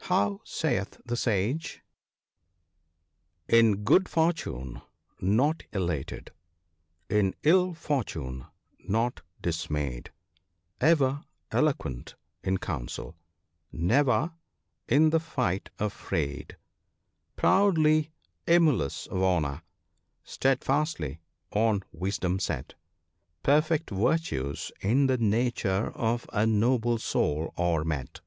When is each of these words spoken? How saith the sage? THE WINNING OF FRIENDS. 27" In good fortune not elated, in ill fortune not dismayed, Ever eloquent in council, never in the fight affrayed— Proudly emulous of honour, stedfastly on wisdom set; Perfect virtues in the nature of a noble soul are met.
How 0.00 0.40
saith 0.42 1.00
the 1.04 1.16
sage? 1.16 1.80
THE 3.46 3.54
WINNING 3.54 3.70
OF 3.74 3.76
FRIENDS. 3.84 3.84
27" 3.84 3.84
In 3.84 3.84
good 3.84 4.08
fortune 4.08 4.82
not 5.20 5.62
elated, 5.72 6.32
in 7.08 7.34
ill 7.44 7.72
fortune 7.72 8.46
not 8.80 9.22
dismayed, 9.40 10.10
Ever 10.80 11.22
eloquent 11.52 12.16
in 12.42 12.58
council, 12.58 13.16
never 13.70 14.32
in 14.88 15.10
the 15.10 15.20
fight 15.20 15.70
affrayed— 15.78 16.56
Proudly 17.36 18.10
emulous 18.48 19.06
of 19.06 19.22
honour, 19.22 19.62
stedfastly 20.24 21.20
on 21.52 21.84
wisdom 21.92 22.40
set; 22.40 22.74
Perfect 23.44 23.90
virtues 23.90 24.72
in 24.80 25.06
the 25.06 25.18
nature 25.18 25.92
of 25.94 26.26
a 26.32 26.44
noble 26.44 26.98
soul 26.98 27.54
are 27.56 27.84
met. 27.84 28.20